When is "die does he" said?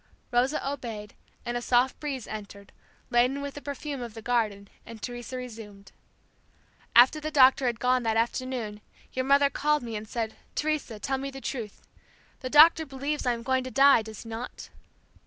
13.69-14.29